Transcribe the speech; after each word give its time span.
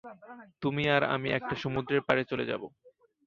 তুমি 0.61 0.83
আর 0.87 1.03
আমি 1.15 1.27
একটা 1.29 1.55
সমুদ্রের 1.55 2.01
পাড়ে 2.01 2.23
চলে 2.25 2.45
যাব। 2.45 2.63